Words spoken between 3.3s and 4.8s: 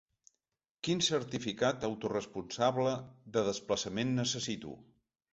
de desplaçament necessito?